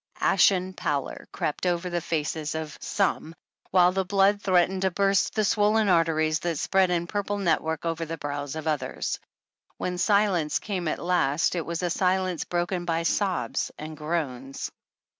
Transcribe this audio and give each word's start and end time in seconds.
Ashen 0.19 0.73
pallor 0.73 1.27
crept 1.31 1.67
over 1.67 1.87
the 1.91 2.01
faces 2.01 2.55
of 2.55 2.75
some, 2.81 3.35
while 3.69 3.91
the 3.91 4.03
blood 4.03 4.41
threatened 4.41 4.81
to 4.81 4.89
burst 4.89 5.35
the 5.35 5.45
swollen 5.45 5.89
arteries 5.89 6.39
that 6.39 6.57
spread 6.57 6.89
in 6.89 7.05
purple 7.05 7.37
network 7.37 7.85
over 7.85 8.03
the 8.03 8.17
brows 8.17 8.55
of 8.55 8.65
others. 8.65 9.19
When 9.77 9.99
silence 9.99 10.57
came 10.57 10.87
at 10.87 10.97
last, 10.97 11.53
it 11.53 11.67
was 11.67 11.83
a 11.83 11.91
silence 11.91 12.45
broken 12.45 12.83
by 12.83 13.03
sobs 13.03 13.69
and 13.77 13.95
groans. 13.95 14.71